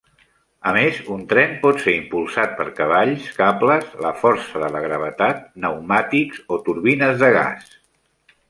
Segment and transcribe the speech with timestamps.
[0.69, 5.47] A més, un tren pot ser impulsat per cavalls, cables, la força de la gravetat,
[5.59, 7.71] pneumàtics o turbines de gas.